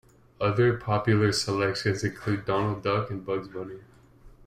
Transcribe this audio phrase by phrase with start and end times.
[0.39, 3.81] Other popular selections include Donald Duck and Bugs Bunny.